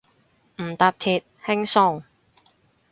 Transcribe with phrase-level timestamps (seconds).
[0.63, 2.01] 唔搭鐵，輕鬆